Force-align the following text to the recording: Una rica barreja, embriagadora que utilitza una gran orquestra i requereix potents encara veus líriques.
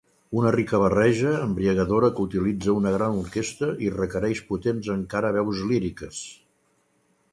Una 0.37 0.51
rica 0.53 0.77
barreja, 0.83 1.33
embriagadora 1.47 2.09
que 2.19 2.23
utilitza 2.27 2.75
una 2.79 2.93
gran 2.95 3.19
orquestra 3.25 3.69
i 3.89 3.93
requereix 3.99 4.43
potents 4.49 4.91
encara 4.95 5.31
veus 5.37 5.63
líriques. 5.75 6.27